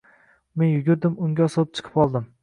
[0.61, 2.27] Men yugurdim, unga osilib chiqib oldim.